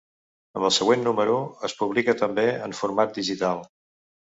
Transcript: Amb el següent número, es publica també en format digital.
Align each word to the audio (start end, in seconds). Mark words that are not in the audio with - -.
Amb 0.59 0.67
el 0.69 0.71
següent 0.77 1.05
número, 1.07 1.35
es 1.69 1.77
publica 1.83 2.17
també 2.23 2.49
en 2.69 2.77
format 2.83 3.15
digital. 3.21 3.65